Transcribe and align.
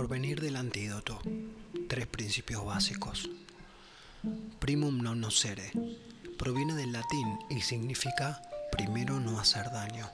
Porvenir 0.00 0.40
del 0.40 0.56
antídoto. 0.56 1.20
Tres 1.86 2.06
principios 2.06 2.64
básicos. 2.64 3.28
Primum 4.56 4.96
non 5.04 5.20
nocere. 5.20 5.76
Proviene 6.40 6.72
del 6.72 6.96
latín 6.96 7.36
y 7.52 7.60
significa 7.60 8.40
primero 8.72 9.20
no 9.20 9.36
hacer 9.36 9.68
daño. 9.68 10.08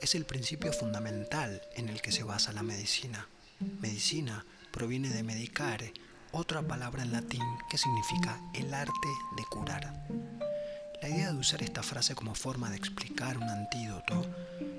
Es 0.00 0.14
el 0.14 0.22
principio 0.22 0.72
fundamental 0.72 1.60
en 1.74 1.88
el 1.88 1.98
que 2.00 2.14
se 2.14 2.22
basa 2.22 2.54
la 2.54 2.62
medicina. 2.62 3.26
Medicina 3.58 4.46
proviene 4.70 5.10
de 5.10 5.26
medicare, 5.26 5.90
otra 6.30 6.62
palabra 6.62 7.02
en 7.02 7.10
latín 7.10 7.42
que 7.68 7.82
significa 7.82 8.38
el 8.54 8.72
arte 8.72 9.10
de 9.36 9.44
curar. 9.50 10.06
La 11.02 11.08
idea 11.08 11.32
de 11.32 11.38
usar 11.38 11.60
esta 11.60 11.82
frase 11.82 12.14
como 12.14 12.36
forma 12.36 12.70
de 12.70 12.76
explicar 12.76 13.36
un 13.36 13.50
antídoto 13.50 14.22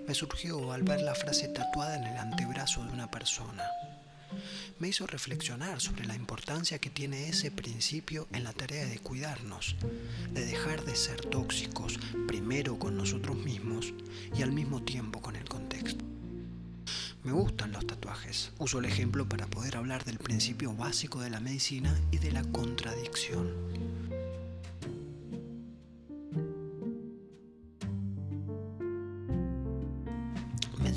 me 0.08 0.16
surgió 0.16 0.72
al 0.72 0.84
ver 0.84 1.02
la 1.02 1.14
frase 1.14 1.50
tatuada 1.50 1.98
en 1.98 2.08
el 2.08 2.18
antebrazo 2.18 2.86
de 2.86 2.94
una 2.94 3.12
persona. 3.12 3.70
Me 4.80 4.90
hizo 4.90 5.08
reflexionar 5.08 5.82
sobre 5.82 6.06
la 6.06 6.16
importancia 6.16 6.80
que 6.80 6.90
tiene 6.90 7.30
ese 7.30 7.52
principio 7.52 8.28
en 8.32 8.44
la 8.44 8.54
tarea 8.54 8.86
de 8.86 9.00
cuidarnos, 9.00 9.76
de 10.32 10.46
dejar 10.46 10.84
de 10.86 10.96
ser 10.96 11.22
tóxicos 11.22 12.00
primero 12.28 12.78
con 12.78 12.96
nosotros 12.98 13.38
mismos 13.38 13.94
y 14.38 14.42
al 14.42 14.52
mismo 14.52 14.84
tiempo 14.84 15.22
con 15.22 15.36
el 15.36 15.48
contexto. 15.48 16.06
Me 17.24 17.34
gustan 17.34 17.74
los 17.74 17.86
tatuajes. 17.86 18.52
Uso 18.58 18.80
el 18.80 18.86
ejemplo 18.86 19.28
para 19.28 19.48
poder 19.48 19.76
hablar 19.76 20.06
del 20.06 20.18
principio 20.18 20.74
básico 20.74 21.20
de 21.20 21.30
la 21.30 21.42
medicina 21.42 21.94
y 22.12 22.20
de 22.20 22.32
la 22.32 22.44
contradicción. 22.44 23.77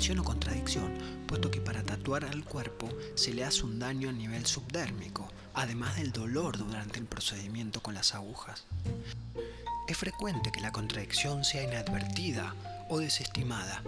Menciono 0.01 0.23
contradicción, 0.23 0.91
puesto 1.27 1.51
que 1.51 1.61
para 1.61 1.83
tatuar 1.83 2.25
al 2.25 2.43
cuerpo 2.43 2.89
se 3.13 3.35
le 3.35 3.43
hace 3.43 3.61
un 3.61 3.77
daño 3.77 4.09
a 4.09 4.11
nivel 4.11 4.47
subdérmico, 4.47 5.29
además 5.53 5.95
del 5.95 6.11
dolor 6.11 6.57
durante 6.57 6.97
el 6.97 7.05
procedimiento 7.05 7.83
con 7.83 7.93
las 7.93 8.15
agujas. 8.15 8.65
Es 9.87 9.95
frecuente 9.95 10.51
que 10.51 10.59
la 10.59 10.71
contradicción 10.71 11.45
sea 11.45 11.61
inadvertida 11.61 12.55
o 12.89 12.97
desestimada. 12.97 13.83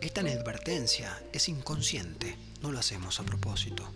Esta 0.00 0.22
inadvertencia 0.22 1.22
es 1.34 1.50
inconsciente, 1.50 2.38
no 2.62 2.72
lo 2.72 2.78
hacemos 2.78 3.20
a 3.20 3.24
propósito. 3.24 3.86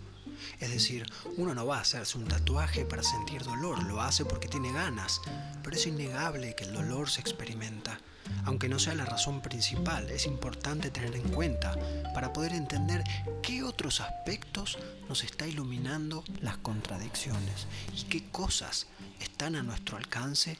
Es 0.59 0.69
decir, 0.69 1.11
uno 1.37 1.55
no 1.55 1.65
va 1.65 1.79
a 1.79 1.81
hacerse 1.81 2.19
un 2.19 2.27
tatuaje 2.27 2.85
para 2.85 3.01
sentir 3.01 3.43
dolor, 3.43 3.81
lo 3.85 3.99
hace 3.99 4.25
porque 4.25 4.47
tiene 4.47 4.71
ganas, 4.71 5.21
pero 5.63 5.75
es 5.75 5.87
innegable 5.87 6.55
que 6.55 6.65
el 6.65 6.73
dolor 6.73 7.09
se 7.09 7.21
experimenta 7.21 7.97
aunque 8.45 8.69
no 8.69 8.79
sea 8.79 8.95
la 8.95 9.05
razón 9.05 9.41
principal, 9.41 10.09
es 10.09 10.25
importante 10.25 10.91
tener 10.91 11.15
en 11.15 11.29
cuenta 11.29 11.77
para 12.13 12.33
poder 12.33 12.53
entender 12.53 13.03
qué 13.41 13.63
otros 13.63 14.01
aspectos 14.01 14.77
nos 15.07 15.23
está 15.23 15.47
iluminando 15.47 16.23
las 16.41 16.57
contradicciones 16.57 17.67
y 17.95 18.03
qué 18.03 18.29
cosas 18.31 18.87
están 19.19 19.55
a 19.55 19.63
nuestro 19.63 19.97
alcance 19.97 20.57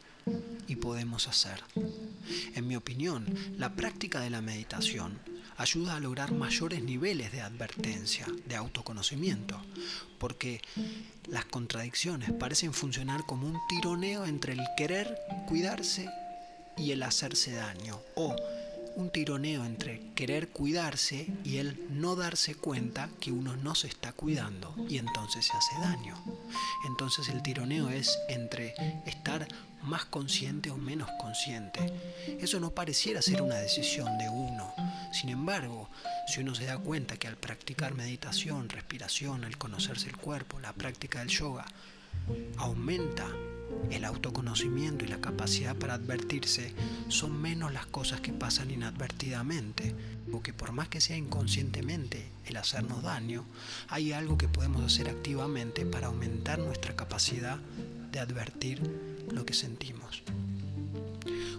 y 0.67 0.75
podemos 0.75 1.27
hacer. 1.27 1.63
En 2.55 2.67
mi 2.67 2.75
opinión, 2.75 3.25
la 3.57 3.73
práctica 3.73 4.19
de 4.19 4.29
la 4.29 4.41
meditación 4.41 5.19
ayuda 5.57 5.95
a 5.95 5.99
lograr 5.99 6.31
mayores 6.31 6.83
niveles 6.83 7.31
de 7.31 7.41
advertencia, 7.41 8.25
de 8.47 8.55
autoconocimiento, 8.55 9.59
porque 10.17 10.61
las 11.27 11.45
contradicciones 11.45 12.31
parecen 12.33 12.73
funcionar 12.73 13.25
como 13.25 13.47
un 13.47 13.59
tironeo 13.67 14.25
entre 14.25 14.53
el 14.53 14.61
querer 14.75 15.19
cuidarse 15.47 16.09
y 16.77 16.91
el 16.91 17.03
hacerse 17.03 17.53
daño, 17.53 17.99
o 18.15 18.35
un 18.95 19.09
tironeo 19.09 19.65
entre 19.65 20.01
querer 20.15 20.49
cuidarse 20.49 21.27
y 21.43 21.57
el 21.57 21.79
no 21.89 22.15
darse 22.15 22.55
cuenta 22.55 23.09
que 23.19 23.31
uno 23.31 23.55
no 23.55 23.75
se 23.75 23.87
está 23.87 24.11
cuidando 24.11 24.75
y 24.89 24.97
entonces 24.97 25.45
se 25.45 25.53
hace 25.53 25.75
daño. 25.79 26.15
Entonces 26.87 27.29
el 27.29 27.41
tironeo 27.41 27.89
es 27.89 28.17
entre 28.27 28.73
estar 29.05 29.47
más 29.83 30.05
consciente 30.05 30.69
o 30.69 30.77
menos 30.77 31.09
consciente. 31.19 31.79
Eso 32.39 32.59
no 32.59 32.71
pareciera 32.71 33.21
ser 33.21 33.41
una 33.41 33.55
decisión 33.55 34.17
de 34.17 34.29
uno. 34.29 34.73
Sin 35.11 35.29
embargo, 35.29 35.89
si 36.27 36.41
uno 36.41 36.53
se 36.53 36.65
da 36.65 36.77
cuenta 36.77 37.17
que 37.17 37.27
al 37.27 37.37
practicar 37.37 37.93
meditación, 37.95 38.69
respiración, 38.69 39.43
al 39.43 39.57
conocerse 39.57 40.09
el 40.09 40.17
cuerpo, 40.17 40.59
la 40.59 40.73
práctica 40.73 41.19
del 41.19 41.29
yoga, 41.29 41.65
aumenta 42.57 43.27
el 43.89 44.05
autoconocimiento 44.05 45.05
y 45.05 45.07
la 45.07 45.21
capacidad 45.21 45.75
para 45.75 45.95
advertirse 45.95 46.73
son 47.09 47.41
menos 47.41 47.73
las 47.73 47.85
cosas 47.85 48.21
que 48.21 48.33
pasan 48.33 48.71
inadvertidamente, 48.71 49.95
o 50.31 50.41
que 50.41 50.53
por 50.53 50.71
más 50.71 50.87
que 50.87 51.01
sea 51.01 51.17
inconscientemente 51.17 52.31
el 52.45 52.57
hacernos 52.57 53.03
daño, 53.03 53.45
hay 53.89 54.13
algo 54.13 54.37
que 54.37 54.47
podemos 54.47 54.83
hacer 54.83 55.09
activamente 55.09 55.85
para 55.85 56.07
aumentar 56.07 56.59
nuestra 56.59 56.95
capacidad 56.95 57.59
de 58.11 58.19
advertir 58.19 58.81
lo 59.31 59.45
que 59.45 59.53
sentimos. 59.53 60.23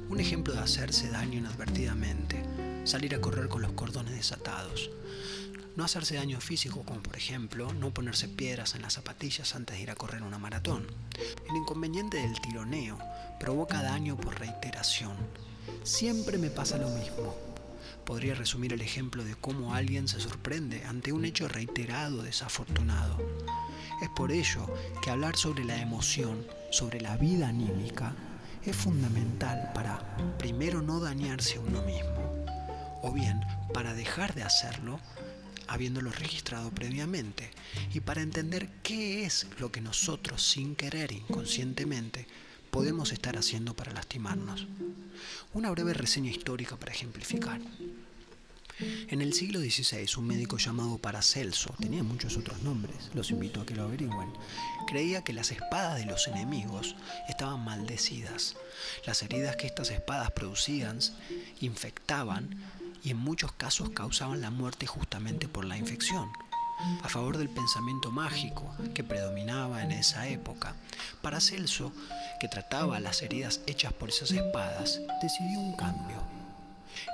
Un 0.08 0.20
ejemplo 0.20 0.54
de 0.54 0.60
hacerse 0.60 1.10
daño 1.10 1.38
inadvertidamente, 1.38 2.42
salir 2.84 3.14
a 3.14 3.20
correr 3.20 3.48
con 3.48 3.62
los 3.62 3.72
cordones 3.72 4.14
desatados, 4.14 4.90
no 5.76 5.84
hacerse 5.84 6.16
daño 6.16 6.40
físico, 6.40 6.82
como 6.84 7.02
por 7.02 7.16
ejemplo 7.16 7.72
no 7.72 7.92
ponerse 7.92 8.28
piedras 8.28 8.74
en 8.74 8.82
las 8.82 8.94
zapatillas 8.94 9.54
antes 9.54 9.76
de 9.76 9.82
ir 9.82 9.90
a 9.90 9.94
correr 9.94 10.22
una 10.22 10.38
maratón. 10.38 10.86
El 11.48 11.56
inconveniente 11.56 12.18
del 12.18 12.40
tironeo 12.40 12.98
provoca 13.40 13.82
daño 13.82 14.16
por 14.16 14.38
reiteración. 14.38 15.16
Siempre 15.82 16.38
me 16.38 16.50
pasa 16.50 16.78
lo 16.78 16.88
mismo. 16.90 17.34
Podría 18.04 18.34
resumir 18.34 18.72
el 18.72 18.80
ejemplo 18.80 19.24
de 19.24 19.36
cómo 19.36 19.74
alguien 19.74 20.08
se 20.08 20.20
sorprende 20.20 20.84
ante 20.84 21.12
un 21.12 21.24
hecho 21.24 21.48
reiterado 21.48 22.22
desafortunado. 22.22 23.16
Es 24.02 24.08
por 24.10 24.32
ello 24.32 24.66
que 25.02 25.10
hablar 25.10 25.36
sobre 25.36 25.64
la 25.64 25.80
emoción, 25.80 26.44
sobre 26.70 27.00
la 27.00 27.16
vida 27.16 27.48
anímica, 27.48 28.14
es 28.64 28.76
fundamental 28.76 29.70
para, 29.74 30.16
primero, 30.38 30.82
no 30.82 31.00
dañarse 31.00 31.56
a 31.56 31.60
uno 31.60 31.82
mismo, 31.82 32.44
o 33.02 33.12
bien, 33.12 33.44
para 33.74 33.94
dejar 33.94 34.34
de 34.34 34.44
hacerlo, 34.44 35.00
habiéndolo 35.72 36.10
registrado 36.10 36.70
previamente 36.70 37.50
y 37.94 38.00
para 38.00 38.22
entender 38.22 38.68
qué 38.82 39.24
es 39.24 39.46
lo 39.58 39.72
que 39.72 39.80
nosotros 39.80 40.42
sin 40.42 40.76
querer 40.76 41.12
inconscientemente 41.12 42.26
podemos 42.70 43.12
estar 43.12 43.36
haciendo 43.36 43.74
para 43.74 43.92
lastimarnos. 43.92 44.66
Una 45.52 45.70
breve 45.70 45.94
reseña 45.94 46.30
histórica 46.30 46.76
para 46.76 46.92
ejemplificar. 46.92 47.60
En 49.08 49.20
el 49.20 49.32
siglo 49.32 49.60
XVI, 49.60 50.08
un 50.16 50.26
médico 50.26 50.56
llamado 50.56 50.98
Paracelso, 50.98 51.74
tenía 51.78 52.02
muchos 52.02 52.36
otros 52.36 52.62
nombres, 52.62 53.10
los 53.14 53.30
invito 53.30 53.60
a 53.60 53.66
que 53.66 53.74
lo 53.74 53.84
averigüen, 53.84 54.32
creía 54.88 55.22
que 55.22 55.32
las 55.32 55.52
espadas 55.52 55.98
de 55.98 56.06
los 56.06 56.26
enemigos 56.26 56.96
estaban 57.28 57.64
maldecidas. 57.64 58.56
Las 59.06 59.22
heridas 59.22 59.56
que 59.56 59.66
estas 59.66 59.90
espadas 59.90 60.30
producían 60.32 60.98
infectaban 61.60 62.56
y 63.02 63.10
en 63.10 63.18
muchos 63.18 63.52
casos 63.52 63.90
causaban 63.90 64.40
la 64.40 64.50
muerte 64.50 64.86
justamente 64.86 65.48
por 65.48 65.64
la 65.64 65.76
infección. 65.76 66.30
A 67.02 67.08
favor 67.08 67.38
del 67.38 67.48
pensamiento 67.48 68.10
mágico 68.10 68.74
que 68.94 69.04
predominaba 69.04 69.82
en 69.82 69.92
esa 69.92 70.28
época, 70.28 70.74
Paracelso, 71.20 71.92
que 72.40 72.48
trataba 72.48 72.98
las 72.98 73.22
heridas 73.22 73.60
hechas 73.66 73.92
por 73.92 74.08
esas 74.08 74.32
espadas, 74.32 75.00
decidió 75.22 75.60
un 75.60 75.76
cambio. 75.76 76.16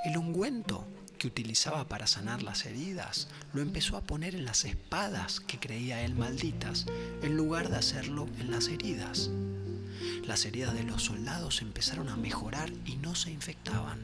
El 0.04 0.16
ungüento 0.16 0.86
que 1.18 1.26
utilizaba 1.26 1.86
para 1.86 2.06
sanar 2.06 2.42
las 2.42 2.64
heridas 2.64 3.28
lo 3.52 3.60
empezó 3.60 3.96
a 3.96 4.02
poner 4.02 4.34
en 4.34 4.44
las 4.44 4.64
espadas 4.64 5.40
que 5.40 5.58
creía 5.58 6.02
él 6.02 6.14
malditas, 6.14 6.86
en 7.22 7.36
lugar 7.36 7.68
de 7.68 7.76
hacerlo 7.76 8.26
en 8.38 8.50
las 8.50 8.68
heridas. 8.68 9.30
Las 10.24 10.44
heridas 10.44 10.74
de 10.74 10.84
los 10.84 11.02
soldados 11.04 11.60
empezaron 11.60 12.08
a 12.08 12.16
mejorar 12.16 12.72
y 12.86 12.96
no 12.96 13.14
se 13.14 13.30
infectaban. 13.30 13.98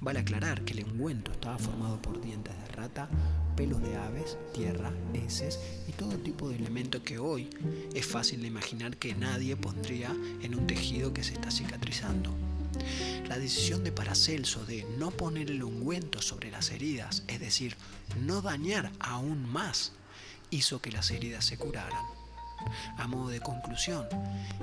Vale 0.00 0.20
aclarar 0.20 0.64
que 0.64 0.72
el 0.74 0.84
ungüento 0.84 1.32
estaba 1.32 1.58
formado 1.58 2.00
por 2.00 2.20
dientes 2.20 2.54
de 2.58 2.66
rata, 2.74 3.08
pelos 3.56 3.82
de 3.82 3.96
aves, 3.96 4.38
tierra, 4.54 4.92
heces 5.14 5.58
y 5.88 5.92
todo 5.92 6.16
tipo 6.18 6.48
de 6.48 6.56
elemento 6.56 7.02
que 7.02 7.18
hoy 7.18 7.50
es 7.94 8.06
fácil 8.06 8.40
de 8.40 8.48
imaginar 8.48 8.96
que 8.96 9.14
nadie 9.14 9.56
pondría 9.56 10.14
en 10.40 10.54
un 10.54 10.66
tejido 10.66 11.12
que 11.12 11.24
se 11.24 11.34
está 11.34 11.50
cicatrizando. 11.50 12.34
La 13.28 13.38
decisión 13.38 13.84
de 13.84 13.92
Paracelso 13.92 14.64
de 14.64 14.84
no 14.98 15.10
poner 15.10 15.50
el 15.50 15.62
ungüento 15.62 16.22
sobre 16.22 16.50
las 16.50 16.70
heridas, 16.70 17.22
es 17.28 17.40
decir, 17.40 17.76
no 18.20 18.42
dañar 18.42 18.90
aún 18.98 19.44
más, 19.44 19.92
hizo 20.50 20.80
que 20.80 20.92
las 20.92 21.10
heridas 21.10 21.44
se 21.44 21.58
curaran. 21.58 22.04
A 22.96 23.06
modo 23.08 23.28
de 23.28 23.40
conclusión, 23.40 24.06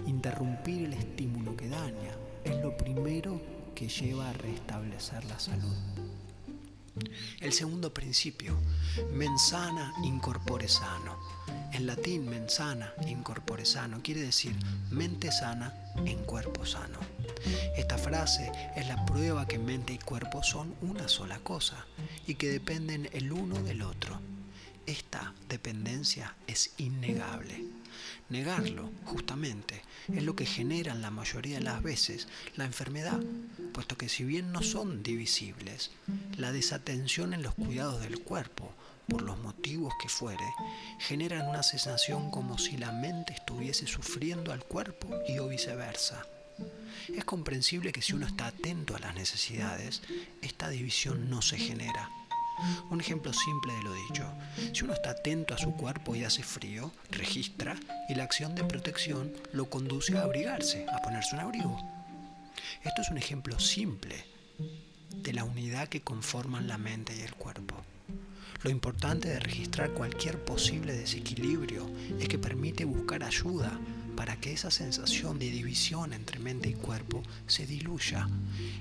interrumpir 0.07 0.85
el 0.85 0.93
estímulo 0.93 1.55
que 1.55 1.67
daña 1.67 2.15
es 2.43 2.55
lo 2.61 2.75
primero 2.77 3.41
que 3.75 3.87
lleva 3.87 4.29
a 4.29 4.33
restablecer 4.33 5.23
la 5.25 5.39
salud. 5.39 5.75
El 7.39 7.53
segundo 7.53 7.93
principio, 7.93 8.57
mensana 9.13 9.93
incorpore 10.03 10.67
sano. 10.67 11.17
En 11.71 11.85
latín, 11.85 12.27
mensana 12.27 12.93
incorpore 13.07 13.65
sano 13.65 14.01
quiere 14.03 14.21
decir 14.21 14.55
mente 14.89 15.31
sana 15.31 15.73
en 16.05 16.17
cuerpo 16.25 16.65
sano. 16.65 16.99
Esta 17.77 17.97
frase 17.97 18.51
es 18.75 18.87
la 18.87 19.05
prueba 19.05 19.47
que 19.47 19.59
mente 19.59 19.93
y 19.93 19.97
cuerpo 19.97 20.43
son 20.43 20.75
una 20.81 21.07
sola 21.07 21.39
cosa 21.39 21.85
y 22.27 22.35
que 22.35 22.49
dependen 22.49 23.09
el 23.13 23.31
uno 23.31 23.55
del 23.63 23.83
otro. 23.83 24.19
Esta 24.89 25.33
dependencia 25.47 26.35
es 26.47 26.71
innegable. 26.77 27.63
Negarlo, 28.29 28.91
justamente, 29.05 29.83
es 30.11 30.23
lo 30.23 30.35
que 30.35 30.45
genera 30.45 30.93
en 30.93 31.01
la 31.01 31.11
mayoría 31.11 31.57
de 31.57 31.63
las 31.63 31.83
veces 31.83 32.27
la 32.55 32.65
enfermedad, 32.65 33.19
puesto 33.73 33.97
que 33.97 34.09
si 34.09 34.23
bien 34.23 34.51
no 34.51 34.61
son 34.63 35.03
divisibles, 35.03 35.91
la 36.37 36.51
desatención 36.51 37.33
en 37.33 37.43
los 37.43 37.53
cuidados 37.53 38.01
del 38.01 38.19
cuerpo, 38.19 38.73
por 39.07 39.21
los 39.21 39.39
motivos 39.39 39.93
que 40.01 40.09
fuere, 40.09 40.45
generan 40.99 41.47
una 41.47 41.63
sensación 41.63 42.29
como 42.31 42.57
si 42.57 42.77
la 42.77 42.91
mente 42.91 43.33
estuviese 43.33 43.87
sufriendo 43.87 44.51
al 44.51 44.63
cuerpo 44.63 45.19
y 45.27 45.39
o 45.39 45.47
viceversa. 45.47 46.25
Es 47.15 47.25
comprensible 47.25 47.91
que 47.91 48.01
si 48.01 48.13
uno 48.13 48.27
está 48.27 48.47
atento 48.47 48.95
a 48.95 48.99
las 48.99 49.15
necesidades, 49.15 50.01
esta 50.41 50.69
división 50.69 51.29
no 51.29 51.41
se 51.41 51.57
genera 51.57 52.09
un 52.89 53.01
ejemplo 53.01 53.33
simple 53.33 53.73
de 53.73 53.83
lo 53.83 53.93
dicho. 53.93 54.25
Si 54.73 54.83
uno 54.83 54.93
está 54.93 55.11
atento 55.11 55.53
a 55.53 55.57
su 55.57 55.73
cuerpo 55.73 56.15
y 56.15 56.23
hace 56.23 56.43
frío, 56.43 56.91
registra 57.11 57.75
y 58.07 58.15
la 58.15 58.23
acción 58.23 58.55
de 58.55 58.63
protección 58.63 59.33
lo 59.53 59.69
conduce 59.69 60.17
a 60.17 60.23
abrigarse, 60.23 60.85
a 60.91 61.01
ponerse 61.01 61.35
un 61.35 61.41
abrigo. 61.41 61.77
Esto 62.83 63.01
es 63.01 63.09
un 63.09 63.17
ejemplo 63.17 63.59
simple 63.59 64.25
de 65.15 65.33
la 65.33 65.43
unidad 65.43 65.87
que 65.87 66.01
conforman 66.01 66.67
la 66.67 66.77
mente 66.77 67.15
y 67.15 67.21
el 67.21 67.33
cuerpo. 67.33 67.75
Lo 68.61 68.69
importante 68.69 69.29
de 69.29 69.39
registrar 69.39 69.91
cualquier 69.91 70.43
posible 70.43 70.93
desequilibrio 70.93 71.89
es 72.19 72.27
que 72.27 72.37
permite 72.37 72.83
buscar 72.83 73.23
ayuda 73.23 73.79
para 74.17 74.35
que 74.35 74.51
esa 74.51 74.69
sensación 74.69 75.39
de 75.39 75.49
división 75.49 76.11
entre 76.11 76.39
mente 76.39 76.67
y 76.67 76.73
cuerpo 76.73 77.23
se 77.47 77.65
diluya 77.65 78.27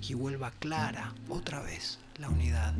y 0.03 0.15
vuelva 0.15 0.51
clara 0.51 1.15
otra 1.29 1.61
vez 1.61 2.01
la 2.19 2.29
unidad. 2.29 2.75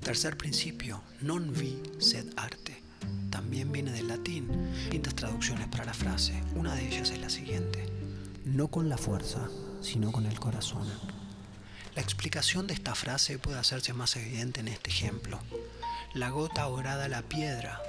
Tercer 0.00 0.36
principio, 0.36 1.02
non 1.20 1.52
vi 1.52 1.80
sed 1.98 2.32
arte. 2.36 2.82
También 3.30 3.70
viene 3.70 3.92
del 3.92 4.08
latín. 4.08 4.48
Distintas 4.74 5.14
traducciones 5.14 5.68
para 5.68 5.84
la 5.84 5.94
frase. 5.94 6.42
Una 6.54 6.74
de 6.74 6.86
ellas 6.86 7.10
es 7.10 7.20
la 7.20 7.30
siguiente. 7.30 7.86
No 8.44 8.68
con 8.68 8.88
la 8.88 8.98
fuerza, 8.98 9.48
sino 9.80 10.12
con 10.12 10.26
el 10.26 10.38
corazón. 10.38 10.88
La 11.94 12.02
explicación 12.02 12.66
de 12.66 12.74
esta 12.74 12.94
frase 12.94 13.38
puede 13.38 13.58
hacerse 13.58 13.92
más 13.92 14.16
evidente 14.16 14.60
en 14.60 14.68
este 14.68 14.90
ejemplo. 14.90 15.38
La 16.14 16.30
gota 16.30 16.66
orada 16.66 17.08
la 17.08 17.22
piedra, 17.22 17.80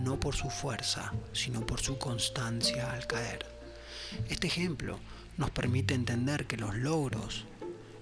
no 0.00 0.18
por 0.18 0.34
su 0.34 0.50
fuerza, 0.50 1.12
sino 1.32 1.64
por 1.64 1.80
su 1.80 1.98
constancia 1.98 2.92
al 2.92 3.06
caer. 3.06 3.46
Este 4.28 4.46
ejemplo 4.46 4.98
nos 5.36 5.50
permite 5.50 5.94
entender 5.94 6.46
que 6.46 6.56
los 6.56 6.74
logros 6.74 7.46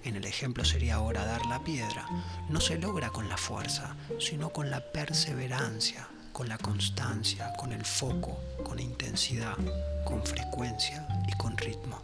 en 0.05 0.17
el 0.17 0.25
ejemplo 0.25 0.65
sería 0.65 0.97
ahora 0.97 1.25
dar 1.25 1.45
la 1.47 1.63
piedra, 1.63 2.07
no 2.49 2.61
se 2.61 2.79
logra 2.79 3.11
con 3.11 3.29
la 3.29 3.37
fuerza, 3.37 3.97
sino 4.19 4.51
con 4.51 4.71
la 4.71 4.81
perseverancia, 4.81 6.09
con 6.33 6.49
la 6.49 6.59
constancia, 6.59 7.53
con 7.59 7.73
el 7.73 7.85
foco, 7.85 8.41
con 8.65 8.79
intensidad, 8.79 9.57
con 10.05 10.25
frecuencia 10.25 11.07
y 11.29 11.33
con 11.37 11.57
ritmo. 11.57 12.01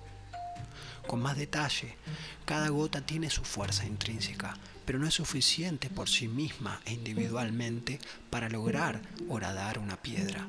Con 1.07 1.23
más 1.23 1.37
detalle, 1.37 1.97
cada 2.45 2.69
gota 2.69 3.01
tiene 3.01 3.31
su 3.31 3.45
fuerza 3.45 3.87
intrínseca, 3.87 4.57
pero 4.87 4.99
no 5.01 5.09
es 5.09 5.15
suficiente 5.15 5.91
por 5.91 6.09
sí 6.09 6.29
misma 6.29 6.81
e 6.87 6.93
individualmente 6.93 7.99
para 8.31 8.49
lograr 8.49 9.03
horadar 9.29 9.79
una 9.79 10.01
piedra. 10.01 10.47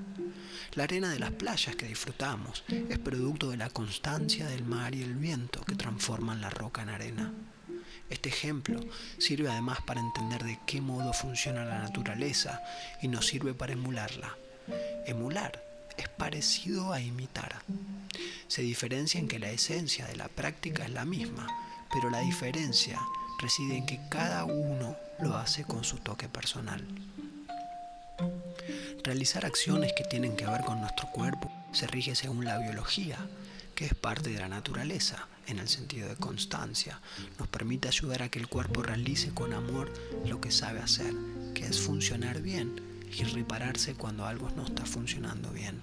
La 0.76 0.84
arena 0.84 1.10
de 1.10 1.20
las 1.20 1.32
playas 1.32 1.76
que 1.76 1.88
disfrutamos 1.88 2.64
es 2.68 3.00
producto 3.00 3.50
de 3.50 3.58
la 3.58 3.72
constancia 3.72 4.46
del 4.46 4.64
mar 4.64 4.94
y 4.94 5.02
el 5.02 5.16
viento 5.16 5.62
que 5.62 5.76
transforman 5.76 6.40
la 6.40 6.52
roca 6.52 6.84
en 6.84 6.90
arena. 6.90 7.34
Este 8.10 8.30
ejemplo 8.30 8.80
sirve 9.18 9.50
además 9.50 9.80
para 9.82 10.00
entender 10.00 10.44
de 10.44 10.60
qué 10.66 10.80
modo 10.80 11.12
funciona 11.14 11.66
la 11.66 11.80
naturaleza 11.80 12.62
y 13.02 13.08
nos 13.08 13.26
sirve 13.26 13.54
para 13.54 13.74
emularla. 13.74 14.38
Emular 15.06 15.64
es 15.98 16.08
parecido 16.10 16.94
a 16.94 17.02
imitar. 17.02 17.64
Se 18.48 18.62
diferencia 18.62 19.20
en 19.20 19.28
que 19.28 19.40
la 19.40 19.50
esencia 19.50 20.06
de 20.06 20.16
la 20.16 20.28
práctica 20.28 20.86
es 20.86 20.92
la 20.92 21.06
misma, 21.06 21.48
pero 21.92 22.10
la 22.10 22.20
diferencia 22.20 23.00
reside 23.40 23.78
en 23.78 23.86
que 23.86 24.00
cada 24.10 24.46
uno 24.46 24.96
lo 25.20 25.38
hace 25.38 25.64
con 25.64 25.84
su 25.84 25.98
toque 25.98 26.30
personal. 26.30 26.86
Realizar 29.04 29.46
acciones 29.46 29.94
que 29.96 30.04
tienen 30.04 30.36
que 30.36 30.46
ver 30.46 30.62
con 30.62 30.82
nuestro 30.82 31.10
cuerpo 31.12 31.52
se 31.72 31.88
rige 31.88 32.16
según 32.16 32.46
la 32.46 32.58
biología, 32.58 33.18
que 33.76 33.86
es 33.86 33.94
parte 33.94 34.32
de 34.32 34.40
la 34.40 34.48
naturaleza, 34.48 35.28
en 35.48 35.60
el 35.60 35.68
sentido 35.70 36.10
de 36.10 36.16
constancia. 36.16 37.00
Nos 37.40 37.48
permite 37.48 37.88
ayudar 37.88 38.24
a 38.24 38.30
que 38.30 38.40
el 38.40 38.48
cuerpo 38.48 38.84
realice 38.84 39.34
con 39.34 39.54
amor 39.54 39.92
lo 40.26 40.42
que 40.42 40.52
sabe 40.52 40.80
hacer, 40.80 41.14
que 41.54 41.66
es 41.66 41.80
funcionar 41.80 42.42
bien 42.42 42.82
y 43.12 43.24
repararse 43.24 43.94
cuando 43.94 44.26
algo 44.26 44.50
no 44.56 44.66
está 44.66 44.86
funcionando 44.86 45.52
bien. 45.52 45.80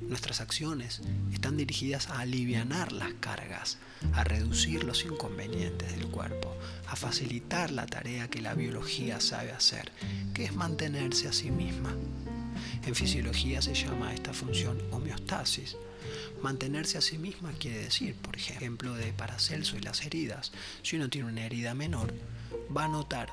Nuestras 0.00 0.40
acciones 0.40 1.02
están 1.32 1.56
dirigidas 1.56 2.08
a 2.08 2.20
aliviar 2.20 2.50
las 2.92 3.12
cargas, 3.20 3.78
a 4.12 4.24
reducir 4.24 4.84
los 4.84 5.04
inconvenientes 5.04 5.96
del 5.96 6.08
cuerpo, 6.08 6.56
a 6.86 6.96
facilitar 6.96 7.70
la 7.70 7.86
tarea 7.86 8.28
que 8.28 8.40
la 8.40 8.54
biología 8.54 9.20
sabe 9.20 9.52
hacer, 9.52 9.90
que 10.34 10.44
es 10.44 10.54
mantenerse 10.54 11.28
a 11.28 11.32
sí 11.32 11.50
misma. 11.50 11.94
En 12.86 12.94
fisiología 12.94 13.62
se 13.62 13.74
llama 13.74 14.14
esta 14.14 14.32
función 14.32 14.80
homeostasis. 14.90 15.76
Mantenerse 16.42 16.98
a 16.98 17.02
sí 17.02 17.18
misma 17.18 17.52
quiere 17.52 17.78
decir, 17.78 18.14
por 18.16 18.36
ejemplo, 18.36 18.94
de 18.94 19.12
Paracelso 19.12 19.76
y 19.76 19.80
las 19.80 20.04
heridas. 20.04 20.52
Si 20.82 20.96
uno 20.96 21.08
tiene 21.08 21.28
una 21.28 21.44
herida 21.44 21.74
menor, 21.74 22.12
va 22.74 22.84
a 22.84 22.88
notar 22.88 23.28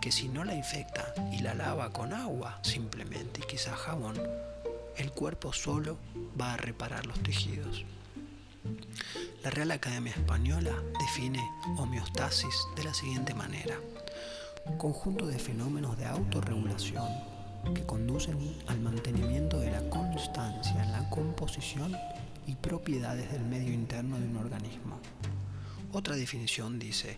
que 0.00 0.12
si 0.12 0.28
no 0.28 0.44
la 0.44 0.54
infecta 0.54 1.14
y 1.32 1.40
la 1.40 1.54
lava 1.54 1.92
con 1.92 2.12
agua 2.12 2.60
simplemente 2.62 3.40
y 3.42 3.46
quizá 3.46 3.74
jabón, 3.74 4.20
el 4.96 5.12
cuerpo 5.12 5.52
solo 5.52 5.98
va 6.40 6.54
a 6.54 6.56
reparar 6.56 7.06
los 7.06 7.20
tejidos. 7.22 7.84
La 9.42 9.50
Real 9.50 9.72
Academia 9.72 10.12
Española 10.12 10.72
define 10.98 11.40
homeostasis 11.76 12.54
de 12.76 12.84
la 12.84 12.94
siguiente 12.94 13.34
manera. 13.34 13.78
Conjunto 14.78 15.26
de 15.26 15.38
fenómenos 15.38 15.98
de 15.98 16.06
autorregulación 16.06 17.08
que 17.74 17.84
conducen 17.84 18.38
al 18.66 18.80
mantenimiento 18.80 19.58
de 19.58 19.70
la 19.70 19.88
constancia 19.90 20.82
en 20.82 20.92
la 20.92 21.08
composición 21.10 21.96
y 22.46 22.54
propiedades 22.54 23.30
del 23.32 23.44
medio 23.44 23.72
interno 23.72 24.18
de 24.18 24.26
un 24.26 24.36
organismo. 24.36 24.98
Otra 25.92 26.16
definición 26.16 26.78
dice 26.78 27.16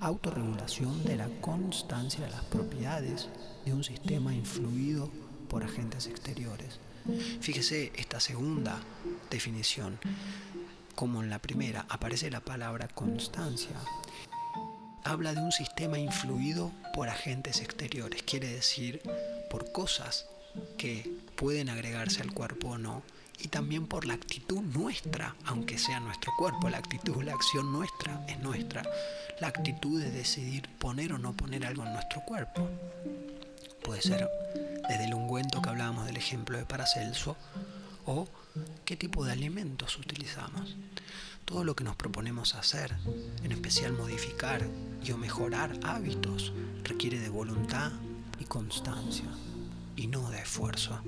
autorregulación 0.00 1.02
de 1.04 1.16
la 1.16 1.28
constancia 1.40 2.24
de 2.24 2.30
las 2.30 2.44
propiedades 2.44 3.28
de 3.64 3.74
un 3.74 3.82
sistema 3.82 4.34
influido 4.34 5.10
por 5.48 5.64
agentes 5.64 6.06
exteriores. 6.06 6.78
Fíjese 7.40 7.92
esta 7.96 8.20
segunda 8.20 8.80
definición, 9.30 9.98
como 10.94 11.22
en 11.22 11.30
la 11.30 11.38
primera 11.38 11.86
aparece 11.88 12.30
la 12.30 12.40
palabra 12.40 12.88
constancia, 12.88 13.76
habla 15.04 15.34
de 15.34 15.40
un 15.40 15.52
sistema 15.52 15.98
influido 15.98 16.72
por 16.94 17.08
agentes 17.08 17.60
exteriores, 17.60 18.22
quiere 18.22 18.48
decir 18.48 19.00
por 19.50 19.72
cosas 19.72 20.26
que 20.76 21.10
pueden 21.36 21.68
agregarse 21.68 22.22
al 22.22 22.32
cuerpo 22.32 22.70
o 22.70 22.78
no, 22.78 23.02
y 23.40 23.48
también 23.48 23.86
por 23.88 24.06
la 24.06 24.14
actitud 24.14 24.60
nuestra, 24.60 25.34
aunque 25.46 25.76
sea 25.76 25.98
nuestro 25.98 26.32
cuerpo, 26.38 26.68
la 26.68 26.78
actitud, 26.78 27.22
la 27.24 27.32
acción 27.32 27.72
nuestra 27.72 28.24
es 28.28 28.38
nuestra, 28.38 28.82
la 29.40 29.48
actitud 29.48 30.00
de 30.00 30.10
decidir 30.10 30.68
poner 30.78 31.12
o 31.12 31.18
no 31.18 31.32
poner 31.36 31.66
algo 31.66 31.84
en 31.84 31.92
nuestro 31.92 32.20
cuerpo. 32.20 32.68
Puede 33.82 34.00
ser 34.00 34.28
desde 34.88 35.04
el 35.04 35.14
ungüento 35.14 35.62
que 35.62 35.68
hablábamos 35.70 36.06
del 36.06 36.16
ejemplo 36.16 36.58
de 36.58 36.64
Paracelso, 36.64 37.36
o 38.06 38.28
qué 38.84 38.96
tipo 38.96 39.24
de 39.24 39.32
alimentos 39.32 39.98
utilizamos. 39.98 40.76
Todo 41.44 41.64
lo 41.64 41.74
que 41.74 41.84
nos 41.84 41.96
proponemos 41.96 42.54
hacer, 42.54 42.94
en 43.42 43.52
especial 43.52 43.92
modificar 43.92 44.66
y 45.04 45.12
o 45.12 45.18
mejorar 45.18 45.78
hábitos, 45.82 46.52
requiere 46.84 47.18
de 47.18 47.28
voluntad, 47.28 47.92
y 48.42 48.44
constancia 48.44 49.26
y 49.96 50.08
no 50.08 50.30
de 50.30 50.38
esfuerzo. 50.38 51.00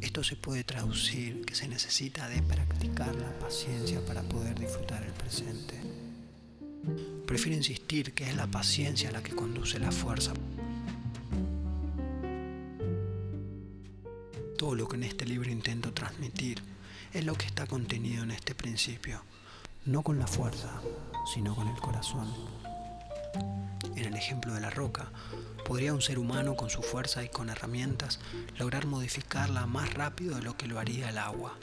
Esto 0.00 0.24
se 0.24 0.36
puede 0.36 0.64
traducir 0.64 1.44
que 1.44 1.54
se 1.54 1.68
necesita 1.68 2.28
de 2.28 2.42
practicar 2.42 3.14
la 3.14 3.30
paciencia 3.38 4.04
para 4.04 4.22
poder 4.22 4.58
disfrutar 4.58 5.02
el 5.02 5.12
presente. 5.12 5.80
Prefiero 7.26 7.56
insistir 7.56 8.14
que 8.14 8.28
es 8.28 8.34
la 8.34 8.48
paciencia 8.48 9.12
la 9.12 9.22
que 9.22 9.34
conduce 9.34 9.78
la 9.78 9.92
fuerza. 9.92 10.32
Todo 14.60 14.74
lo 14.74 14.86
que 14.88 14.96
en 14.96 15.04
este 15.04 15.24
libro 15.24 15.50
intento 15.50 15.94
transmitir 15.94 16.62
es 17.14 17.24
lo 17.24 17.34
que 17.34 17.46
está 17.46 17.66
contenido 17.66 18.24
en 18.24 18.30
este 18.30 18.54
principio, 18.54 19.22
no 19.86 20.02
con 20.02 20.18
la 20.18 20.26
fuerza, 20.26 20.82
sino 21.32 21.54
con 21.54 21.66
el 21.66 21.80
corazón. 21.80 22.30
En 23.96 24.04
el 24.04 24.14
ejemplo 24.14 24.52
de 24.52 24.60
la 24.60 24.68
roca, 24.68 25.10
¿podría 25.64 25.94
un 25.94 26.02
ser 26.02 26.18
humano 26.18 26.56
con 26.56 26.68
su 26.68 26.82
fuerza 26.82 27.24
y 27.24 27.30
con 27.30 27.48
herramientas 27.48 28.20
lograr 28.58 28.84
modificarla 28.84 29.64
más 29.64 29.94
rápido 29.94 30.36
de 30.36 30.42
lo 30.42 30.58
que 30.58 30.66
lo 30.66 30.78
haría 30.78 31.08
el 31.08 31.16
agua? 31.16 31.56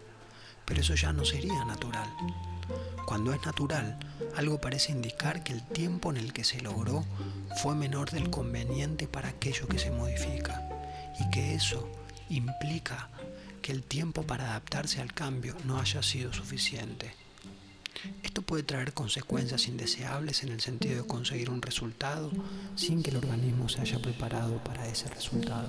Pero 0.66 0.82
eso 0.82 0.96
ya 0.96 1.14
no 1.14 1.24
sería 1.24 1.66
natural. 1.66 2.12
Cuando 3.06 3.32
es 3.32 3.46
natural, 3.46 4.00
algo 4.36 4.60
parece 4.60 4.92
indicar 4.92 5.44
que 5.44 5.54
el 5.54 5.62
tiempo 5.62 6.10
en 6.10 6.18
el 6.18 6.34
que 6.34 6.44
se 6.44 6.62
logró 6.62 7.06
fue 7.62 7.76
menor 7.76 8.10
del 8.10 8.32
conveniente 8.32 9.08
para 9.08 9.30
aquello 9.30 9.68
que 9.68 9.78
se 9.78 9.92
modifica 9.92 10.68
y 11.20 11.30
que 11.30 11.54
eso 11.54 11.88
implica 12.30 13.10
que 13.62 13.72
el 13.72 13.84
tiempo 13.84 14.24
para 14.24 14.52
adaptarse 14.52 15.02
al 15.02 15.14
cambio 15.14 15.56
no 15.66 15.80
haya 15.80 16.02
sido 16.04 16.34
suficiente. 16.34 17.14
Esto 18.24 18.42
puede 18.42 18.64
traer 18.64 18.94
consecuencias 18.94 19.68
indeseables 19.68 20.44
en 20.44 20.50
el 20.50 20.62
sentido 20.62 21.02
de 21.02 21.08
conseguir 21.08 21.50
un 21.50 21.62
resultado 21.62 22.32
sin 22.76 23.02
que 23.02 23.10
el 23.10 23.18
organismo 23.18 23.70
se 23.70 23.82
haya 23.82 24.00
preparado 24.00 24.64
para 24.64 24.88
ese 24.88 25.10
resultado. 25.10 25.68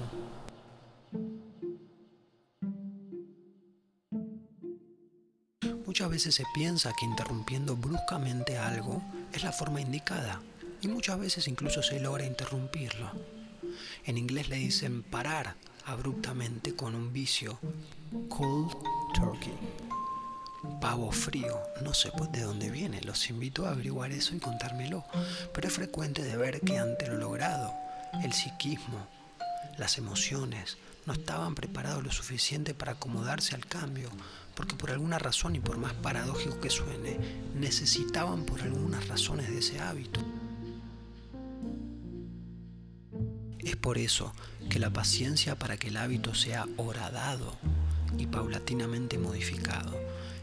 Muchas 5.87 6.11
veces 6.11 6.35
se 6.35 6.45
piensa 6.55 6.93
que 6.93 7.07
interrumpiendo 7.07 7.75
bruscamente 7.75 8.59
algo 8.59 9.03
es 9.33 9.43
la 9.43 9.53
forma 9.53 9.81
indicada 9.81 10.43
y 10.83 10.89
muchas 10.89 11.19
veces 11.19 11.49
incluso 11.49 11.83
se 11.83 11.99
logra 11.99 12.27
interrumpirlo. 12.27 13.11
En 14.05 14.19
inglés 14.19 14.49
le 14.49 14.57
dicen 14.57 15.03
parar 15.03 15.57
abruptamente 15.89 16.77
con 16.77 16.95
un 16.95 17.13
vicio, 17.13 17.59
cold 18.29 18.73
turkey. 19.15 19.55
Pavo 20.81 21.11
frío, 21.11 21.59
no 21.83 21.95
sé 21.95 22.11
de 22.31 22.43
dónde 22.43 22.71
viene, 22.71 23.01
los 23.03 23.31
invito 23.31 23.67
a 23.67 23.71
averiguar 23.71 24.13
eso 24.13 24.35
y 24.35 24.39
contármelo, 24.39 25.05
pero 25.55 25.67
es 25.67 25.75
frecuente 25.75 26.23
de 26.23 26.37
ver 26.37 26.61
que 26.61 26.79
ante 26.79 27.07
lo 27.07 27.17
logrado, 27.17 27.73
el 28.23 28.33
psiquismo, 28.33 29.07
las 29.79 29.97
emociones, 29.97 30.77
no 31.07 31.15
estaban 31.15 31.55
preparados 31.55 32.05
lo 32.05 32.13
suficiente 32.13 32.75
para 32.75 32.93
acomodarse 32.93 33.55
al 33.55 33.65
cambio, 33.65 34.11
porque 34.55 34.75
por 34.75 34.91
alguna 34.91 35.19
razón 35.19 35.57
y 35.57 35.61
por 35.61 35.79
más 35.79 35.95
paradójico 35.95 36.61
que 36.61 36.69
suene, 36.69 37.19
necesitaban 37.55 38.45
por 38.45 38.61
algunas 38.61 39.09
razones 39.09 39.49
de 39.49 39.59
ese 39.61 39.81
hábito. 39.81 40.21
Es 43.59 43.77
por 43.77 43.97
eso 43.97 44.35
que 44.69 44.79
la 44.79 44.91
paciencia 44.91 45.59
para 45.59 45.79
que 45.79 45.89
el 45.89 45.97
hábito 45.97 46.35
sea 46.35 46.67
horadado 46.77 47.57
y 48.19 48.27
paulatinamente 48.27 49.19
modificado 49.19 49.99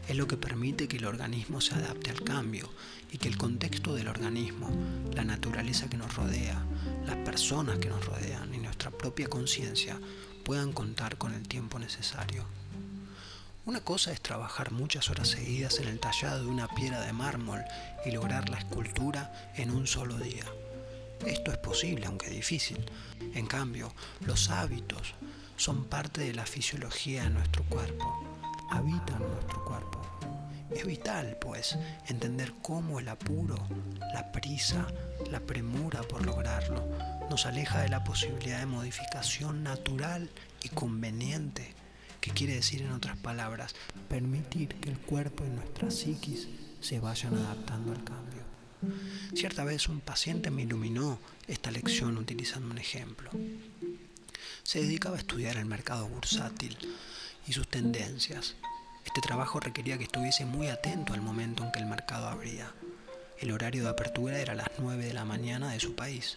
es 0.08 0.16
lo 0.16 0.26
que 0.26 0.36
permite 0.36 0.88
que 0.88 0.96
el 0.96 1.04
organismo 1.04 1.60
se 1.60 1.74
adapte 1.74 2.10
al 2.10 2.22
cambio 2.22 2.68
y 3.12 3.18
que 3.18 3.28
el 3.28 3.36
contexto 3.36 3.94
del 3.94 4.08
organismo, 4.08 4.70
la 5.14 5.24
naturaleza 5.24 5.88
que 5.88 5.96
nos 5.96 6.14
rodea, 6.14 6.64
las 7.06 7.16
personas 7.16 7.78
que 7.78 7.88
nos 7.88 8.04
rodean 8.04 8.54
y 8.54 8.58
nuestra 8.58 8.90
propia 8.90 9.28
conciencia 9.28 9.98
puedan 10.44 10.72
contar 10.72 11.18
con 11.18 11.32
el 11.32 11.46
tiempo 11.46 11.78
necesario. 11.78 12.44
Una 13.64 13.80
cosa 13.80 14.12
es 14.12 14.20
trabajar 14.20 14.70
muchas 14.70 15.10
horas 15.10 15.28
seguidas 15.28 15.80
en 15.80 15.88
el 15.88 15.98
tallado 15.98 16.44
de 16.44 16.50
una 16.50 16.68
piedra 16.68 17.00
de 17.00 17.12
mármol 17.12 17.64
y 18.04 18.12
lograr 18.12 18.48
la 18.48 18.58
escultura 18.58 19.52
en 19.56 19.72
un 19.72 19.88
solo 19.88 20.16
día. 20.18 20.44
Esto 21.24 21.52
es 21.52 21.58
posible, 21.58 22.06
aunque 22.06 22.30
difícil. 22.30 22.84
En 23.34 23.46
cambio, 23.46 23.92
los 24.20 24.50
hábitos 24.50 25.14
son 25.56 25.84
parte 25.84 26.20
de 26.20 26.34
la 26.34 26.44
fisiología 26.44 27.24
de 27.24 27.30
nuestro 27.30 27.64
cuerpo 27.64 28.36
habitan 28.70 29.22
nuestro 29.32 29.64
cuerpo. 29.64 30.02
Es 30.70 30.84
vital, 30.84 31.36
pues, 31.40 31.78
entender 32.08 32.52
cómo 32.60 32.98
el 32.98 33.08
apuro, 33.08 33.56
la 34.12 34.32
prisa, 34.32 34.86
la 35.30 35.40
premura 35.40 36.02
por 36.02 36.24
lograrlo 36.24 36.84
nos 37.30 37.46
aleja 37.46 37.80
de 37.80 37.88
la 37.88 38.04
posibilidad 38.04 38.60
de 38.60 38.66
modificación 38.66 39.62
natural 39.64 40.30
y 40.62 40.68
conveniente, 40.68 41.74
que 42.20 42.30
quiere 42.30 42.54
decir 42.54 42.82
en 42.82 42.92
otras 42.92 43.16
palabras, 43.16 43.74
permitir 44.08 44.68
que 44.76 44.90
el 44.90 44.98
cuerpo 44.98 45.44
y 45.44 45.48
nuestra 45.48 45.90
psiquis 45.90 46.48
se 46.80 47.00
vayan 47.00 47.34
adaptando 47.34 47.92
al 47.92 48.04
cambio. 48.04 48.45
Cierta 49.34 49.64
vez 49.64 49.88
un 49.88 50.00
paciente 50.00 50.50
me 50.50 50.62
iluminó 50.62 51.18
esta 51.46 51.70
lección 51.70 52.18
utilizando 52.18 52.70
un 52.70 52.78
ejemplo. 52.78 53.30
Se 54.62 54.80
dedicaba 54.80 55.16
a 55.16 55.20
estudiar 55.20 55.56
el 55.56 55.66
mercado 55.66 56.08
bursátil 56.08 56.76
y 57.46 57.52
sus 57.52 57.68
tendencias. 57.68 58.56
Este 59.04 59.20
trabajo 59.20 59.60
requería 59.60 59.98
que 59.98 60.04
estuviese 60.04 60.44
muy 60.44 60.68
atento 60.68 61.12
al 61.12 61.22
momento 61.22 61.64
en 61.64 61.72
que 61.72 61.78
el 61.78 61.86
mercado 61.86 62.28
abría. 62.28 62.72
El 63.38 63.52
horario 63.52 63.84
de 63.84 63.90
apertura 63.90 64.38
era 64.38 64.54
las 64.54 64.68
9 64.78 65.04
de 65.04 65.14
la 65.14 65.24
mañana 65.24 65.70
de 65.72 65.80
su 65.80 65.94
país. 65.94 66.36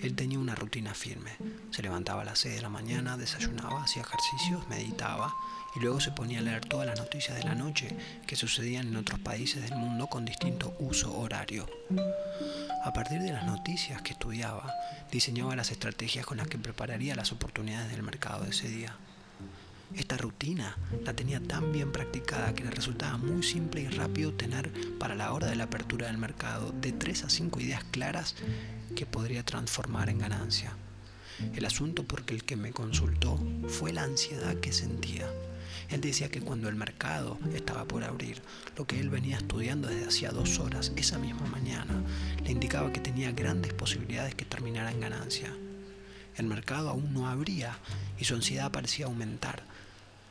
Él 0.00 0.14
tenía 0.14 0.38
una 0.38 0.54
rutina 0.54 0.94
firme. 0.94 1.32
Se 1.70 1.82
levantaba 1.82 2.22
a 2.22 2.24
las 2.24 2.38
6 2.40 2.56
de 2.56 2.62
la 2.62 2.68
mañana, 2.68 3.16
desayunaba, 3.16 3.84
hacía 3.84 4.02
ejercicios, 4.02 4.68
meditaba 4.68 5.34
y 5.76 5.80
luego 5.80 6.00
se 6.00 6.12
ponía 6.12 6.38
a 6.38 6.42
leer 6.42 6.64
todas 6.64 6.86
las 6.86 6.98
noticias 6.98 7.36
de 7.36 7.44
la 7.44 7.54
noche 7.54 7.96
que 8.26 8.36
sucedían 8.36 8.88
en 8.88 8.96
otros 8.96 9.20
países 9.20 9.62
del 9.62 9.78
mundo 9.78 10.06
con 10.06 10.24
distinto 10.24 10.74
uso 10.78 11.16
horario. 11.16 11.66
A 12.84 12.92
partir 12.92 13.20
de 13.20 13.32
las 13.32 13.44
noticias 13.44 14.02
que 14.02 14.12
estudiaba, 14.12 14.72
diseñaba 15.10 15.56
las 15.56 15.70
estrategias 15.70 16.26
con 16.26 16.38
las 16.38 16.48
que 16.48 16.58
prepararía 16.58 17.16
las 17.16 17.32
oportunidades 17.32 17.90
del 17.90 18.02
mercado 18.02 18.44
de 18.44 18.50
ese 18.50 18.68
día. 18.68 18.96
Esta 19.96 20.16
rutina 20.16 20.76
la 21.04 21.14
tenía 21.14 21.40
tan 21.40 21.72
bien 21.72 21.92
practicada 21.92 22.54
que 22.54 22.64
le 22.64 22.70
resultaba 22.70 23.16
muy 23.16 23.42
simple 23.42 23.82
y 23.82 23.88
rápido 23.88 24.32
tener 24.32 24.72
para 24.98 25.14
la 25.14 25.32
hora 25.32 25.46
de 25.46 25.56
la 25.56 25.64
apertura 25.64 26.08
del 26.08 26.18
mercado 26.18 26.72
de 26.72 26.92
3 26.92 27.24
a 27.24 27.30
5 27.30 27.60
ideas 27.60 27.84
claras 27.84 28.34
que 28.96 29.06
podría 29.06 29.44
transformar 29.44 30.08
en 30.08 30.18
ganancia. 30.18 30.72
El 31.54 31.64
asunto 31.64 32.04
porque 32.04 32.34
el 32.34 32.44
que 32.44 32.56
me 32.56 32.72
consultó 32.72 33.38
fue 33.68 33.92
la 33.92 34.02
ansiedad 34.02 34.56
que 34.56 34.72
sentía. 34.72 35.28
Él 35.90 36.00
decía 36.00 36.30
que 36.30 36.40
cuando 36.40 36.68
el 36.68 36.74
mercado 36.74 37.38
estaba 37.54 37.84
por 37.84 38.04
abrir, 38.04 38.40
lo 38.76 38.86
que 38.86 38.98
él 38.98 39.10
venía 39.10 39.36
estudiando 39.36 39.88
desde 39.88 40.08
hacía 40.08 40.30
dos 40.30 40.58
horas 40.58 40.92
esa 40.96 41.18
misma 41.18 41.46
mañana 41.46 42.02
le 42.42 42.50
indicaba 42.50 42.92
que 42.92 43.00
tenía 43.00 43.32
grandes 43.32 43.72
posibilidades 43.74 44.34
que 44.34 44.44
terminara 44.44 44.90
en 44.90 45.00
ganancia. 45.00 45.52
El 46.36 46.46
mercado 46.46 46.88
aún 46.88 47.12
no 47.12 47.28
abría 47.28 47.78
y 48.18 48.24
su 48.24 48.34
ansiedad 48.34 48.72
parecía 48.72 49.06
aumentar, 49.06 49.62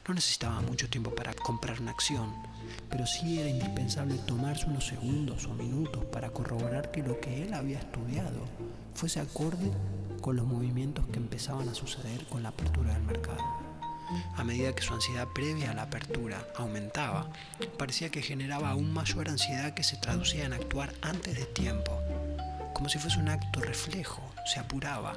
no 0.08 0.14
necesitaba 0.14 0.62
mucho 0.62 0.90
tiempo 0.90 1.14
para 1.16 1.34
comprar 1.34 1.80
una 1.80 1.92
acción, 1.92 2.34
pero 2.90 3.06
sí 3.06 3.40
era 3.40 3.50
indispensable 3.50 4.16
tomarse 4.26 4.66
unos 4.66 4.88
segundos 4.88 5.46
o 5.46 5.54
minutos 5.54 6.04
para 6.06 6.30
corroborar 6.30 6.92
que 6.92 7.04
lo 7.04 7.20
que 7.20 7.44
él 7.44 7.54
había 7.54 7.80
estudiado 7.80 8.46
fuese 8.94 9.20
acorde 9.20 9.72
con 10.22 10.36
los 10.36 10.46
movimientos 10.46 11.06
que 11.08 11.18
empezaban 11.18 11.68
a 11.70 11.74
suceder 11.74 12.26
con 12.28 12.44
la 12.44 12.50
apertura 12.50 12.94
del 12.94 13.04
mercado. 13.04 13.44
A 14.36 14.44
medida 14.44 14.76
que 14.76 14.84
su 14.84 14.94
ansiedad 14.94 15.28
previa 15.34 15.72
a 15.72 15.74
la 15.74 15.84
apertura 15.84 16.46
aumentaba, 16.56 17.28
parecía 17.78 18.10
que 18.10 18.22
generaba 18.22 18.70
aún 18.70 18.94
mayor 18.94 19.30
ansiedad 19.30 19.74
que 19.74 19.84
se 19.84 19.98
traducía 19.98 20.46
en 20.46 20.54
actuar 20.54 20.94
antes 21.02 21.38
de 21.38 21.46
tiempo, 21.46 22.00
como 22.74 22.90
si 22.90 23.00
fuese 23.00 23.20
un 23.20 23.30
acto 23.30 23.62
reflejo, 23.62 24.22
se 24.46 24.60
apuraba, 24.60 25.16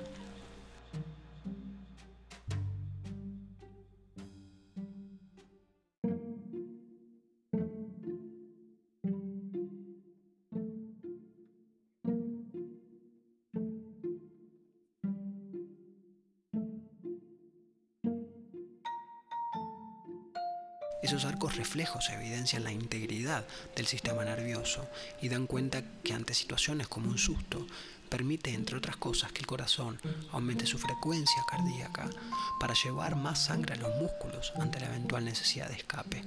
Esos 21.07 21.25
arcos 21.25 21.55
reflejos 21.55 22.11
evidencian 22.11 22.65
la 22.65 22.73
integridad 22.73 23.47
del 23.77 23.87
sistema 23.87 24.25
nervioso 24.25 24.89
y 25.23 25.29
dan 25.29 25.47
cuenta 25.47 25.85
que 26.03 26.13
ante 26.13 26.35
situaciones 26.35 26.89
como 26.89 27.09
un 27.09 27.17
susto, 27.17 27.65
permite, 28.09 28.53
entre 28.53 28.77
otras 28.77 28.97
cosas, 28.97 29.31
que 29.31 29.39
el 29.39 29.47
corazón 29.47 30.01
aumente 30.33 30.67
su 30.67 30.79
frecuencia 30.79 31.45
cardíaca 31.49 32.11
para 32.59 32.75
llevar 32.75 33.15
más 33.15 33.45
sangre 33.45 33.75
a 33.75 33.77
los 33.77 33.95
músculos 34.01 34.53
ante 34.57 34.81
la 34.81 34.87
eventual 34.87 35.25
necesidad 35.25 35.69
de 35.69 35.77
escape. 35.77 36.25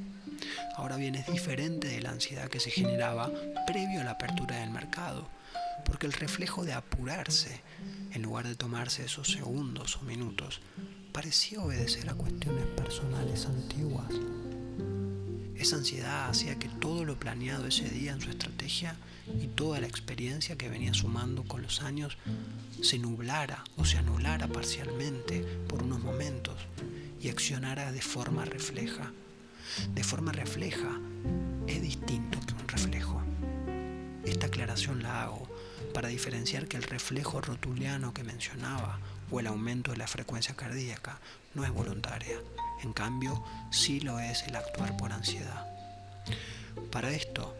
Ahora 0.77 0.95
bien, 0.95 1.15
es 1.15 1.27
diferente 1.27 1.89
de 1.89 1.99
la 1.99 2.11
ansiedad 2.11 2.47
que 2.47 2.61
se 2.61 2.71
generaba 2.71 3.29
previo 3.67 3.99
a 3.99 4.05
la 4.05 4.11
apertura 4.11 4.61
del 4.61 4.69
mercado, 4.69 5.27
porque 5.83 6.07
el 6.07 6.13
reflejo 6.13 6.63
de 6.63 6.71
apurarse, 6.71 7.59
en 8.13 8.21
lugar 8.21 8.47
de 8.47 8.55
tomarse 8.55 9.03
esos 9.03 9.29
segundos 9.29 9.97
o 9.97 10.03
minutos, 10.03 10.61
parecía 11.11 11.59
obedecer 11.59 12.09
a 12.09 12.13
cuestiones 12.13 12.65
personales 12.77 13.45
antiguas 13.45 14.07
esa 15.59 15.75
ansiedad 15.75 16.29
hacía 16.29 16.57
que 16.57 16.69
todo 16.69 17.03
lo 17.03 17.19
planeado 17.19 17.67
ese 17.67 17.89
día 17.89 18.13
en 18.13 18.21
su 18.21 18.29
estrategia 18.29 18.95
y 19.41 19.47
toda 19.47 19.81
la 19.81 19.87
experiencia 19.87 20.57
que 20.57 20.69
venía 20.69 20.93
sumando 20.93 21.43
con 21.43 21.61
los 21.61 21.81
años 21.81 22.17
se 22.81 22.97
nublara 22.97 23.65
o 23.75 23.83
se 23.83 23.97
anulara 23.97 24.47
parcialmente 24.47 25.41
por 25.67 25.83
unos 25.83 25.99
momentos 25.99 26.55
y 27.21 27.27
accionara 27.27 27.91
de 27.91 28.01
forma 28.01 28.45
refleja. 28.45 29.11
De 29.93 30.03
forma 30.03 30.31
refleja 30.31 30.97
es 31.67 31.81
distinto 31.81 32.39
que 32.47 32.53
un 32.53 32.67
reflejo. 32.67 33.21
Esta 34.23 34.47
aclaración 34.47 35.03
la 35.03 35.23
hago 35.23 35.47
para 35.93 36.09
diferenciar 36.09 36.67
que 36.67 36.77
el 36.77 36.83
reflejo 36.83 37.41
rotuliano 37.41 38.13
que 38.13 38.23
mencionaba 38.23 38.99
o 39.31 39.39
el 39.39 39.47
aumento 39.47 39.91
de 39.91 39.97
la 39.97 40.07
frecuencia 40.07 40.55
cardíaca 40.55 41.19
no 41.53 41.63
es 41.63 41.71
voluntaria. 41.71 42.37
En 42.81 42.93
cambio, 42.93 43.43
sí 43.71 43.99
lo 43.99 44.19
es 44.19 44.43
el 44.43 44.55
actuar 44.55 44.95
por 44.97 45.11
ansiedad. 45.11 45.67
Para 46.91 47.11
esto, 47.11 47.55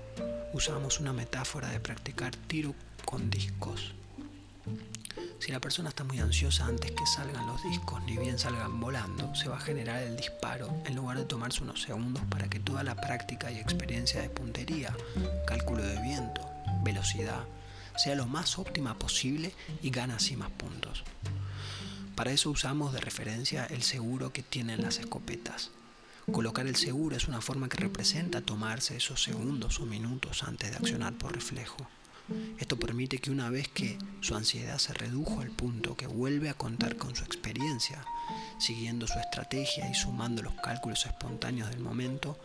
usamos 0.53 0.99
una 0.99 1.13
metáfora 1.13 1.69
de 1.69 1.79
practicar 1.79 2.35
tiro 2.35 2.73
con 3.05 3.29
discos. 3.29 3.93
Si 5.39 5.51
la 5.51 5.59
persona 5.59 5.89
está 5.89 6.03
muy 6.03 6.19
ansiosa 6.19 6.65
antes 6.65 6.91
que 6.91 7.05
salgan 7.05 7.47
los 7.47 7.63
discos, 7.63 8.03
ni 8.03 8.17
bien 8.17 8.37
salgan 8.37 8.79
volando, 8.79 9.33
se 9.35 9.47
va 9.47 9.57
a 9.57 9.61
generar 9.61 10.03
el 10.03 10.17
disparo 10.17 10.69
en 10.85 10.95
lugar 10.95 11.17
de 11.17 11.25
tomarse 11.25 11.63
unos 11.63 11.81
segundos 11.81 12.23
para 12.29 12.49
que 12.49 12.59
toda 12.59 12.83
la 12.83 12.95
práctica 12.95 13.51
y 13.51 13.57
experiencia 13.57 14.21
de 14.21 14.29
puntería, 14.29 14.95
cálculo 15.47 15.81
de 15.81 16.01
viento, 16.01 16.41
velocidad, 16.83 17.43
sea 17.99 18.15
lo 18.15 18.25
más 18.25 18.57
óptima 18.57 18.97
posible 18.97 19.53
y 19.83 19.89
gana 19.89 20.15
así 20.15 20.37
más 20.37 20.51
puntos. 20.51 21.03
Para 22.15 22.31
eso 22.31 22.49
usamos 22.49 22.93
de 22.93 23.01
referencia 23.01 23.65
el 23.65 23.83
seguro 23.83 24.31
que 24.31 24.41
tienen 24.41 24.81
las 24.81 24.99
escopetas. 24.99 25.71
Colocar 26.31 26.65
el 26.65 26.75
seguro 26.75 27.17
es 27.17 27.27
una 27.27 27.41
forma 27.41 27.67
que 27.67 27.77
representa 27.77 28.41
tomarse 28.41 28.95
esos 28.95 29.21
segundos 29.21 29.79
o 29.79 29.85
minutos 29.85 30.43
antes 30.43 30.71
de 30.71 30.77
accionar 30.77 31.13
por 31.13 31.33
reflejo. 31.33 31.87
Esto 32.57 32.77
permite 32.77 33.17
que 33.17 33.31
una 33.31 33.49
vez 33.49 33.67
que 33.67 33.97
su 34.21 34.35
ansiedad 34.35 34.77
se 34.77 34.93
redujo 34.93 35.41
al 35.41 35.49
punto 35.49 35.97
que 35.97 36.07
vuelve 36.07 36.49
a 36.49 36.53
contar 36.53 36.95
con 36.95 37.15
su 37.15 37.23
experiencia, 37.23 38.05
siguiendo 38.59 39.07
su 39.07 39.17
estrategia 39.19 39.89
y 39.89 39.95
sumando 39.95 40.43
los 40.43 40.53
cálculos 40.53 41.05
espontáneos 41.05 41.69
del 41.69 41.79
momento, 41.79 42.37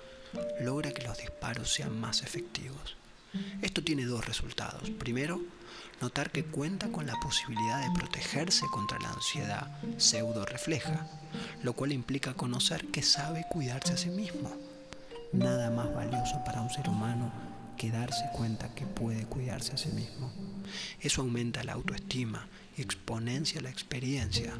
logra 0.60 0.92
que 0.92 1.06
los 1.06 1.18
disparos 1.18 1.72
sean 1.72 2.00
más 2.00 2.22
efectivos. 2.22 2.96
Esto 3.62 3.82
tiene 3.82 4.04
dos 4.04 4.26
resultados. 4.26 4.90
Primero, 4.90 5.40
notar 6.00 6.30
que 6.30 6.44
cuenta 6.44 6.88
con 6.88 7.06
la 7.06 7.14
posibilidad 7.20 7.82
de 7.82 7.98
protegerse 7.98 8.66
contra 8.72 8.98
la 8.98 9.10
ansiedad 9.10 9.78
pseudo 9.98 10.44
refleja, 10.44 11.06
lo 11.62 11.72
cual 11.74 11.92
implica 11.92 12.34
conocer 12.34 12.86
que 12.86 13.02
sabe 13.02 13.44
cuidarse 13.50 13.92
a 13.92 13.96
sí 13.96 14.10
mismo. 14.10 14.50
Nada 15.32 15.70
más 15.70 15.92
valioso 15.94 16.42
para 16.44 16.60
un 16.60 16.70
ser 16.70 16.88
humano 16.88 17.32
que 17.76 17.90
darse 17.90 18.24
cuenta 18.32 18.74
que 18.74 18.86
puede 18.86 19.24
cuidarse 19.24 19.72
a 19.72 19.76
sí 19.76 19.88
mismo. 19.88 20.30
Eso 21.00 21.22
aumenta 21.22 21.64
la 21.64 21.72
autoestima 21.72 22.46
y 22.76 22.82
exponencia 22.82 23.60
la 23.60 23.70
experiencia 23.70 24.52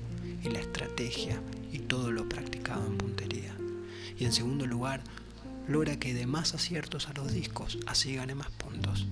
y 0.43 0.49
la 0.49 0.61
estrategia 0.61 1.41
y 1.73 1.79
todo 1.81 2.11
lo 2.11 2.29
practicado 2.29 2.87
en 2.87 2.99
puntería. 2.99 3.55
Y 4.19 4.25
en 4.25 4.33
segundo 4.33 4.67
lugar, 4.67 5.03
logra 5.69 5.97
que 5.99 6.15
de 6.15 6.27
más 6.27 6.55
aciertos 6.55 7.09
a 7.09 7.13
los 7.15 7.33
discos 7.33 7.79
así 7.87 8.15
gane 8.17 8.35
más 8.35 8.51
puntos. 8.51 9.07